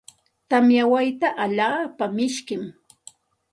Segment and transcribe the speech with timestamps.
[0.49, 2.63] Tamya wayta alaapa mishkim.